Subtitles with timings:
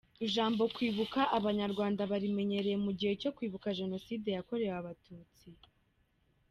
[0.25, 5.47] Ijambo kwibuka, Abanyarwanda barimenyereye mu gihe cyo kwibuka Jenoside yakorewe Abatutsi.